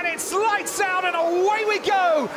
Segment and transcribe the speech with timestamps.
[0.00, 2.28] and it's lights out and away we go.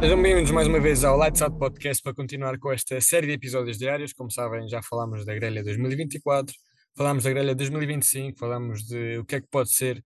[0.00, 3.32] Sejam bem-vindos mais uma vez ao Lights Out Podcast para continuar com esta série de
[3.34, 4.12] episódios diários.
[4.12, 6.54] Como sabem, já falámos da grelha 2024,
[6.94, 10.04] falámos da grelha 2025, falámos de o que é que pode ser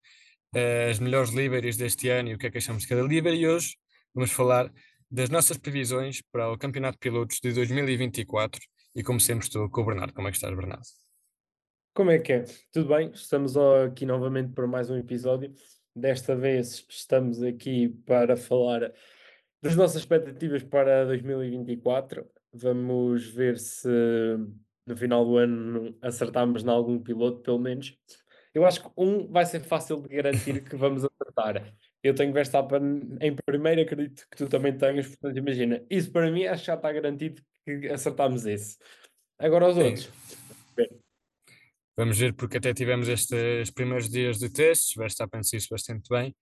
[0.55, 3.39] uh, as melhores liveries deste ano e o que é que achamos de cada livery.
[3.39, 3.77] E hoje
[4.14, 4.71] vamos falar
[5.15, 8.61] das nossas previsões para o Campeonato de Pilotos de 2024.
[8.96, 10.13] E como sempre, estou com o Bernardo.
[10.13, 10.82] Como é que estás, Bernardo?
[11.95, 12.45] Como é que é?
[12.72, 13.13] Tudo bem?
[13.13, 15.55] Estamos aqui novamente para mais um episódio.
[15.95, 18.93] Desta vez estamos aqui para falar
[19.63, 22.29] das nossas expectativas para 2024.
[22.53, 23.89] Vamos ver se
[24.85, 27.96] no final do ano acertamos em algum piloto, pelo menos.
[28.53, 31.72] Eu acho que um vai ser fácil de garantir que vamos acertar.
[32.05, 36.44] Eu tenho Verstappen em primeiro, acredito que tu também tenhas, portanto, imagina, isso para mim
[36.44, 38.77] acho que já está garantido que acertamos esse.
[39.38, 40.10] Agora os outros.
[41.97, 46.36] Vamos ver, porque até tivemos estes primeiros dias de testes, Verstappen se bastante bem,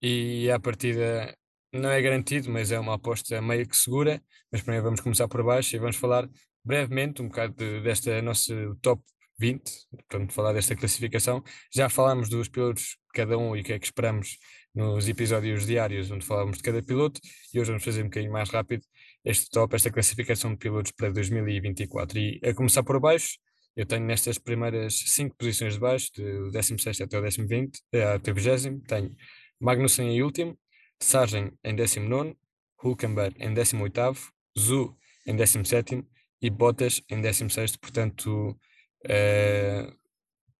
[0.00, 1.36] e à partida
[1.72, 4.22] não é garantido, mas é uma aposta meio que segura.
[4.50, 6.28] Mas primeiro vamos começar por baixo e vamos falar
[6.64, 9.02] brevemente um bocado de, desta nossa top
[9.38, 11.42] 20, portanto, falar desta classificação.
[11.74, 14.38] Já falámos dos pilotos, cada um, e o que é que esperamos
[14.74, 17.20] nos episódios diários, onde falávamos de cada piloto,
[17.52, 18.82] e hoje vamos fazer um bocadinho mais rápido
[19.24, 22.18] este top, esta classificação de pilotos para 2024.
[22.18, 23.38] E a começar por baixo,
[23.76, 28.30] eu tenho nestas primeiras 5 posições de baixo, do 16 até o 20, eh, até
[28.30, 29.14] o 20, tenho
[29.60, 30.58] Magnussen em último,
[31.00, 32.36] Sargent em 19,
[32.82, 36.04] Hulkenberg em 18, Zu em 17
[36.40, 37.76] e Bottas em 16.
[37.76, 38.58] Portanto,
[39.06, 39.96] uh,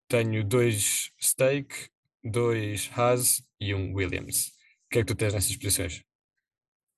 [0.08, 1.88] tenho dois Stake,
[2.22, 4.48] dois Haas e um Williams.
[4.48, 6.02] O que é que tu tens nessas posições?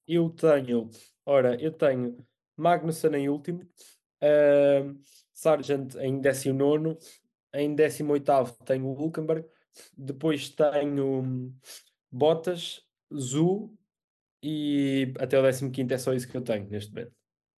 [0.06, 0.90] Eu tenho,
[1.24, 3.62] ora, eu tenho Magnussen em último,
[4.22, 4.98] uh,
[5.32, 6.98] Sargent em 19,
[7.54, 9.46] em 18 tenho o Hulkenberg,
[9.96, 11.52] depois tenho
[12.10, 12.82] Bottas,
[13.12, 13.76] Zu
[14.42, 17.12] e até o 15 é só isso que eu tenho neste momento.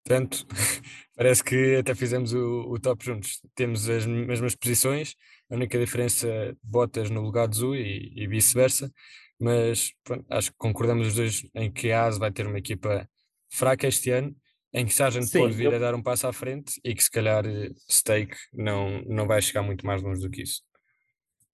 [0.04, 0.46] Portanto,
[1.16, 3.40] parece que até fizemos o, o top juntos.
[3.54, 5.16] Temos as mesmas posições,
[5.50, 8.92] a única diferença botas no lugar de Zu e, e vice-versa,
[9.38, 13.08] mas pronto, acho que concordamos os dois em que a AS vai ter uma equipa
[13.50, 14.34] fraca este ano,
[14.72, 15.76] em que Sargent Sim, pode vir eu...
[15.76, 17.44] a dar um passo à frente e que se calhar
[17.90, 20.62] Stake não, não vai chegar muito mais longe do que isso.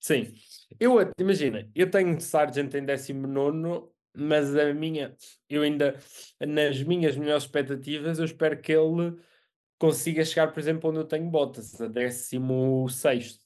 [0.01, 0.33] Sim,
[0.81, 5.17] eu imagina, eu tenho Sargent em 19 mas a minha,
[5.49, 5.99] eu ainda,
[6.41, 9.17] nas minhas melhores expectativas, eu espero que ele
[9.79, 13.41] consiga chegar, por exemplo, onde eu tenho botas, a 16.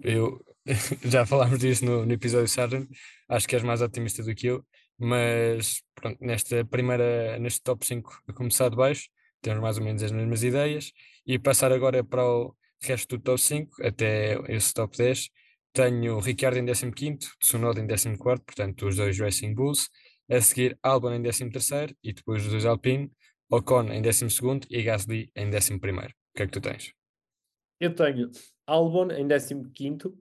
[0.00, 0.44] Eu
[1.04, 2.88] já falámos disso no, no episódio Sargent,
[3.28, 4.64] acho que és mais otimista do que eu,
[4.98, 9.08] mas pronto, nesta primeira, neste top 5 a começar de baixo,
[9.40, 10.92] temos mais ou menos as mesmas ideias,
[11.26, 15.28] e passar agora para o resto do top 5 até esse top 10
[15.72, 19.88] tenho Ricardo em 15, Tsunoda em 14, portanto, os dois Racing Bulls.
[20.30, 23.10] A seguir, Albon em 13 e depois os dois Alpine,
[23.50, 24.26] Ocon em 12
[24.70, 25.66] e Gasly em 11.
[25.66, 25.92] O
[26.34, 26.92] que é que tu tens?
[27.80, 28.30] Eu tenho
[28.72, 30.14] Albon em 15, uh,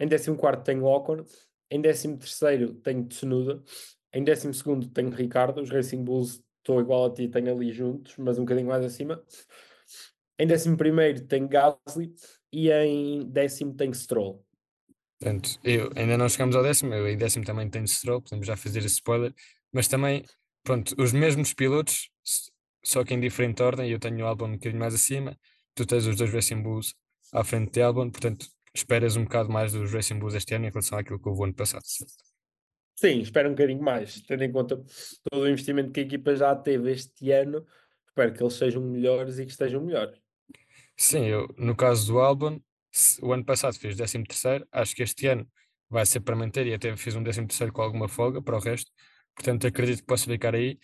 [0.00, 1.24] em 14 tenho Ocon,
[1.70, 2.18] em 13
[2.82, 3.62] tenho Tsunoda,
[4.12, 4.50] em 12
[4.92, 5.62] tenho Ricardo.
[5.62, 9.22] Os Racing Bulls estou igual a ti, tenho ali juntos, mas um bocadinho mais acima.
[10.38, 12.12] Em 11 tenho Gasly
[12.52, 14.44] e em décimo tenho Stroll.
[15.20, 18.56] Portanto, eu ainda não chegamos ao décimo, eu em décimo também tenho Stroll, podemos já
[18.56, 19.32] fazer esse spoiler,
[19.72, 20.24] mas também,
[20.64, 22.10] pronto, os mesmos pilotos,
[22.84, 25.38] só que em diferente ordem, eu tenho o Albon um bocadinho mais acima,
[25.74, 26.94] tu tens os dois Racing Bulls
[27.32, 30.70] à frente de Albon, portanto, esperas um bocado mais dos Racing Bulls este ano em
[30.70, 31.84] relação àquilo que houve o ano passado.
[32.96, 34.76] Sim, espero um bocadinho mais, tendo em conta
[35.30, 37.66] todo o investimento que a equipa já teve este ano,
[38.06, 40.20] espero que eles sejam melhores e que estejam melhores.
[40.96, 42.60] Sim, eu, no caso do Albon,
[43.22, 45.48] o ano passado fez 13 terceiro, acho que este ano
[45.88, 48.60] vai ser para manter e até fez um 13 terceiro com alguma folga para o
[48.60, 48.90] resto,
[49.34, 50.78] portanto acredito que possa ficar aí.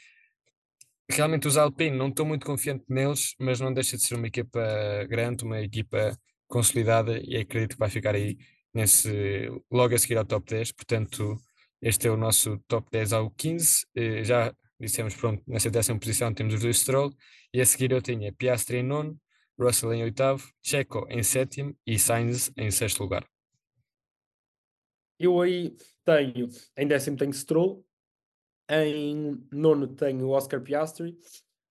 [1.10, 4.60] Realmente os Alpine não estou muito confiante neles, mas não deixa de ser uma equipa
[5.08, 6.16] grande, uma equipa
[6.46, 8.36] consolidada e acredito que vai ficar aí
[8.74, 11.36] nesse, logo a seguir ao top 10, portanto
[11.80, 16.32] este é o nosso top 10 ao 15, eh, já dissemos pronto, nessa décima posição
[16.34, 17.12] temos os dois Stroll
[17.52, 19.18] e a seguir eu tinha Piastri em nono,
[19.58, 23.26] Russell em oitavo, Checo em sétimo e Sainz em sexto lugar.
[25.18, 27.84] Eu aí tenho, em décimo tenho Stroll,
[28.68, 31.18] em nono tenho Oscar Piastri,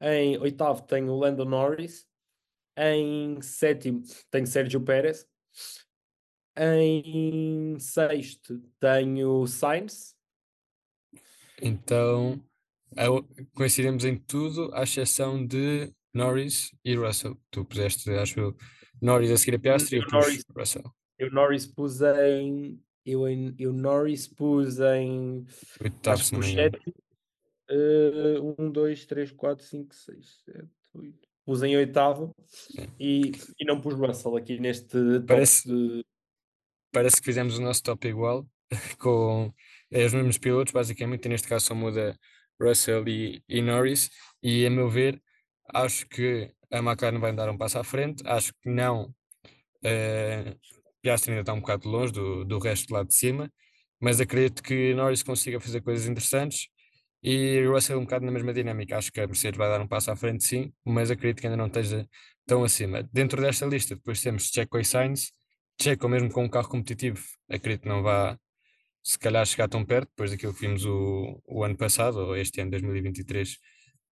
[0.01, 2.07] em oitavo tenho Lando Norris,
[2.77, 5.27] em sétimo tenho Sérgio Pérez,
[6.57, 10.15] em sexto tenho Sainz,
[11.61, 12.41] Então
[13.53, 17.37] coincidimos em tudo, à exceção de Norris e Russell.
[17.51, 18.55] Tu puseste, acho eu,
[19.01, 20.83] Norris a seguir a Piastri e eu pus Russell.
[21.17, 22.81] Eu Norris pus em.
[23.07, 25.45] Eu, em, eu Norris pus em.
[25.81, 26.77] Oitavo, se não me engano.
[28.59, 31.27] 1, 2, 3, 4, 5, 6, 7, 8.
[31.45, 32.35] Pus em oitavo
[32.99, 36.05] e, e não pus Russell aqui neste parece, top de...
[36.91, 38.45] Parece que fizemos o nosso top igual,
[38.99, 39.53] com
[39.89, 42.19] é, os mesmos pilotos, basicamente, e neste caso só muda
[42.61, 44.09] Russell e, e Norris,
[44.43, 45.21] e a meu ver,
[45.73, 49.15] acho que a McLaren vai dar um passo à frente, acho que não,
[49.85, 50.59] uh,
[51.07, 53.49] Piastri ainda está um bocado longe do, do resto lado de cima,
[53.97, 56.67] mas acredito que Norris consiga fazer coisas interessantes
[57.23, 58.97] e Russell um bocado na mesma dinâmica.
[58.97, 61.55] Acho que a Mercedes vai dar um passo à frente, sim, mas acredito que ainda
[61.55, 62.05] não esteja
[62.45, 63.03] tão acima.
[63.13, 65.31] Dentro desta lista, depois temos Checo e Sainz.
[65.81, 68.37] Checo, mesmo com um carro competitivo, acredito que não vá,
[69.01, 72.59] se calhar, chegar tão perto, depois daquilo que vimos o, o ano passado, ou este
[72.59, 73.57] ano, 2023,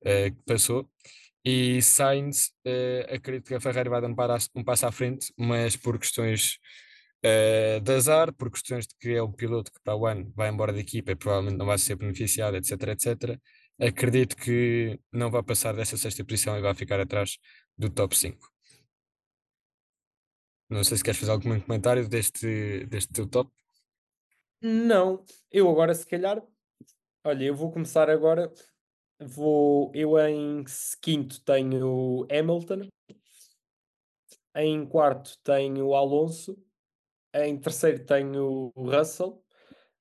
[0.05, 0.89] eh, que passou.
[1.43, 5.33] E Sainz, eh, acredito que a Ferrari vai dar um, para, um passo à frente,
[5.37, 6.57] mas por questões
[7.25, 10.49] uh, de azar, por questões de que é o piloto que para o ano vai
[10.49, 13.39] embora da equipa e provavelmente não vai ser beneficiado, etc, etc.
[13.79, 17.37] Acredito que não vai passar dessa sexta posição e vai ficar atrás
[17.77, 18.49] do top 5.
[20.69, 23.51] Não sei se queres fazer algum comentário deste, deste teu top.
[24.61, 26.41] Não, eu agora se calhar,
[27.23, 28.51] olha, eu vou começar agora.
[29.19, 30.63] Vou, eu em
[31.01, 32.89] quinto tenho Hamilton,
[34.55, 36.57] em quarto tenho Alonso,
[37.43, 39.43] em terceiro tenho o Russell,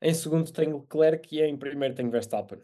[0.00, 2.58] em segundo tenho Leclerc e em primeiro tenho Verstappen.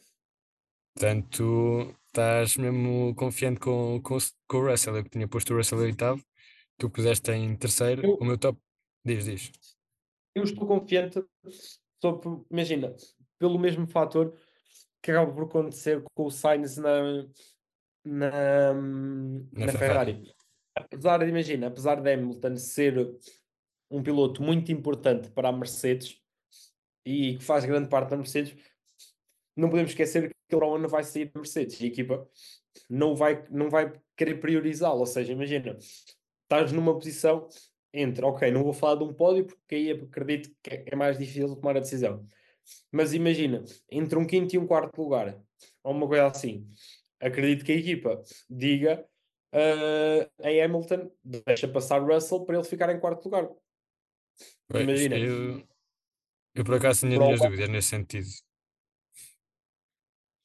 [0.94, 4.96] Portanto, estás mesmo confiante com, com, com o Russell.
[4.96, 6.22] Eu que tinha posto o Russell em oitavo,
[6.76, 8.04] tu puseste em terceiro.
[8.04, 8.58] Eu, o meu top,
[9.04, 9.52] diz, diz.
[10.34, 11.24] Eu estou confiante,
[12.00, 12.94] sobre, imagina,
[13.38, 14.34] pelo mesmo fator
[15.02, 17.24] que acaba por acontecer com o Sainz na,
[18.04, 20.12] na, na, na Ferrari.
[20.12, 20.34] Ferrari.
[20.74, 23.18] Apesar de, imagina, apesar de Hamilton ser
[23.90, 26.20] um piloto muito importante para a Mercedes
[27.04, 28.54] e que faz grande parte da Mercedes,
[29.56, 32.28] não podemos esquecer que ele ano vai sair da Mercedes e a equipa
[32.88, 35.00] não vai, não vai querer priorizá-lo.
[35.00, 35.76] Ou seja, imagina,
[36.42, 37.48] estás numa posição
[37.92, 41.56] entre, ok, não vou falar de um pódio porque aí acredito que é mais difícil
[41.56, 42.24] tomar a decisão.
[42.92, 45.36] Mas imagina, entre um quinto e um quarto lugar,
[45.82, 46.68] ou uma coisa assim,
[47.20, 49.04] acredito que a equipa diga
[49.54, 53.48] uh, a Hamilton deixa passar Russell para ele ficar em quarto lugar.
[54.74, 55.18] Imagina.
[55.18, 55.66] Eu,
[56.54, 58.28] eu por acaso tinha minhas dúvidas nesse sentido.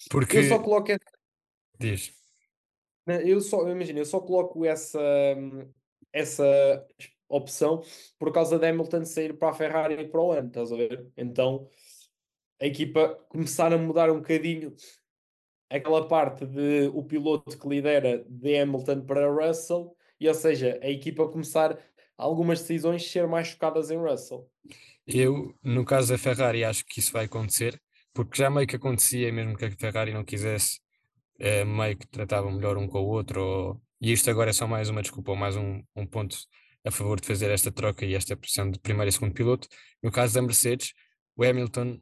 [0.09, 0.37] Porque.
[0.37, 1.11] Eu só coloco essa.
[1.79, 2.13] Diz.
[3.07, 4.99] Eu só, imagina, eu só coloco essa,
[6.11, 6.87] essa
[7.29, 7.83] opção
[8.17, 11.07] por causa de Hamilton sair para a Ferrari e para o ano, estás a ver?
[11.15, 11.69] Então
[12.59, 14.75] a equipa começar a mudar um bocadinho
[15.69, 20.89] aquela parte de o piloto que lidera de Hamilton para Russell, e ou seja, a
[20.89, 21.77] equipa começar
[22.17, 24.49] algumas decisões ser mais focadas em Russell.
[25.05, 27.79] Eu, no caso da Ferrari, acho que isso vai acontecer,
[28.13, 30.79] porque já meio que acontecia, mesmo que a Ferrari não quisesse,
[31.39, 33.81] é, meio que tratavam melhor um com o outro, ou...
[34.01, 36.35] e isto agora é só mais uma desculpa, ou mais um, um ponto
[36.85, 39.67] a favor de fazer esta troca e esta pressão de primeiro e segundo piloto.
[40.01, 40.93] No caso da Mercedes,
[41.35, 41.99] o Hamilton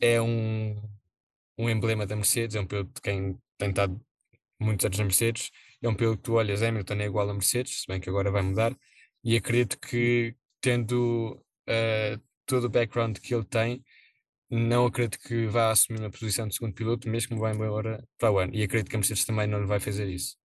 [0.00, 0.76] é um,
[1.58, 4.00] um emblema da Mercedes, é um piloto de quem tem estado
[4.60, 7.82] muitos anos na Mercedes, é um piloto que tu olhas, Hamilton é igual a Mercedes,
[7.82, 8.76] se bem que agora vai mudar,
[9.26, 11.32] e acredito que tendo
[11.68, 13.84] uh, todo o background que ele tem,
[14.48, 18.30] não acredito que vá assumir uma posição de segundo piloto, mesmo que vá embora para
[18.30, 18.54] o ano.
[18.54, 20.36] E acredito que a Mercedes também não lhe vai fazer isso.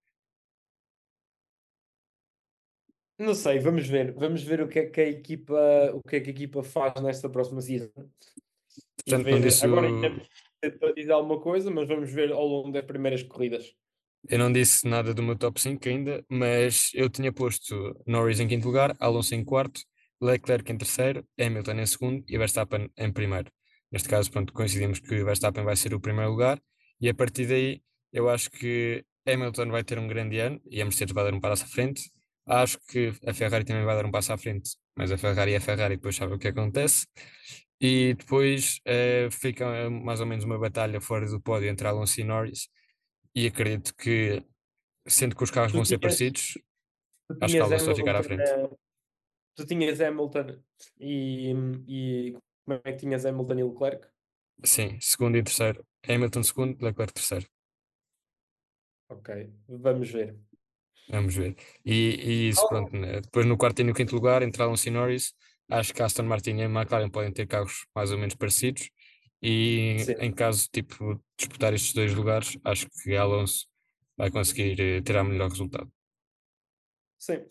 [3.20, 4.14] Não sei, vamos ver.
[4.14, 7.00] Vamos ver o que é que a equipa, o que é que a equipa faz
[7.04, 7.92] nesta próxima season.
[9.06, 9.28] Portanto,
[9.64, 13.76] agora ainda dizer alguma coisa, mas vamos ver ao longo das primeiras corridas.
[14.30, 18.48] Eu não disse nada do meu top 5 ainda, mas eu tinha posto Norris em
[18.48, 19.82] quinto lugar, Alonso em quarto,
[20.22, 23.51] Leclerc em terceiro, Hamilton em segundo e Verstappen em primeiro.
[23.92, 26.62] Neste caso, pronto, coincidimos que Verstappen vai ser o primeiro lugar
[27.00, 27.82] e a partir daí
[28.13, 31.40] eu acho que Hamilton vai ter um grande ano e a Mercedes vai dar um
[31.40, 32.04] passo à frente.
[32.46, 35.58] Acho que a Ferrari também vai dar um passo à frente, mas a Ferrari é
[35.58, 37.08] a Ferrari, depois sabe o que acontece.
[37.80, 42.24] E depois uh, fica mais ou menos uma batalha fora do pódio entre Alonso e
[42.24, 42.70] Norris
[43.36, 44.44] e acredito que,
[45.08, 46.58] sendo que os carros tu vão tinhas, ser parecidos,
[47.42, 48.50] acho que Alonso vai ficar à frente.
[49.56, 50.62] tu tinhas Hamilton
[51.00, 51.54] e,
[51.88, 54.08] e como é que tinhas Hamilton e Leclerc?
[54.64, 55.86] Sim, segundo e terceiro.
[56.08, 57.48] Hamilton segundo, Leclerc terceiro.
[59.10, 60.38] Ok, vamos ver.
[61.10, 61.56] Vamos ver.
[61.84, 62.70] E, e isso, oh.
[62.70, 63.20] pronto, né?
[63.22, 65.34] depois no quarto e no quinto lugar, entre Alonso e Norris,
[65.70, 68.90] acho que Aston Martin e McLaren podem ter carros mais ou menos parecidos
[69.42, 70.14] E Sim.
[70.20, 73.66] em caso tipo disputar estes dois lugares, acho que Alonso
[74.16, 75.92] vai conseguir eh, tirar melhor resultado.
[77.18, 77.44] Sim.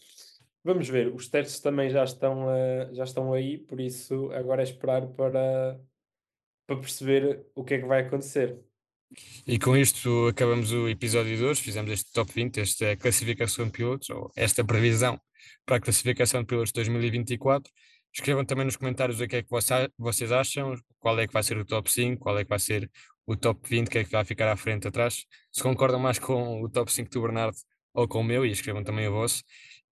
[0.63, 4.65] Vamos ver, os testes também já estão, uh, já estão aí, por isso agora é
[4.65, 5.81] esperar para,
[6.67, 8.59] para perceber o que é que vai acontecer.
[9.47, 13.73] E com isto acabamos o episódio de hoje, fizemos este top 20, esta classificação de
[13.73, 15.21] pilotos, ou esta previsão
[15.65, 17.73] para a classificação de pilotos de 2024.
[18.13, 19.49] Escrevam também nos comentários o que é que
[19.99, 22.91] vocês acham, qual é que vai ser o top 5, qual é que vai ser
[23.27, 25.25] o top 20, o que é que vai ficar à frente atrás.
[25.53, 27.57] Se concordam mais com o top 5 do Bernardo
[27.95, 29.43] ou com o meu, e escrevam também o vosso.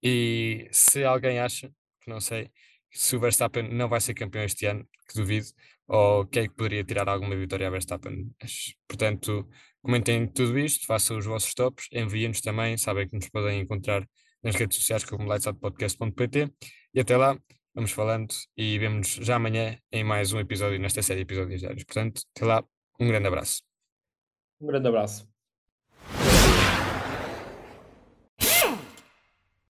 [0.01, 1.69] E se alguém acha,
[2.01, 2.51] que não sei,
[2.91, 5.47] se o Verstappen não vai ser campeão este ano, que duvido,
[5.87, 8.31] ou quem é que poderia tirar alguma vitória a Verstappen.
[8.87, 9.47] Portanto,
[9.81, 14.07] comentem tudo isto, façam os vossos tops, enviem-nos também, sabem que nos podem encontrar
[14.43, 16.51] nas redes sociais como lightsoutpodcast.pt
[16.93, 17.37] e até lá,
[17.77, 21.83] vamos falando e vemos já amanhã em mais um episódio nesta série de episódios diários.
[21.83, 22.63] Portanto, até lá,
[22.99, 23.61] um grande abraço.
[24.59, 25.36] Um grande abraço.